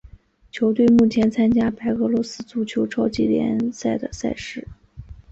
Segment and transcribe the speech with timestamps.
[0.51, 4.67] 球队目前参加白俄罗斯足球超级联赛的赛事。